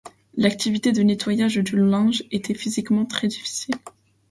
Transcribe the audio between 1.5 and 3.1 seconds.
du linge était physiquement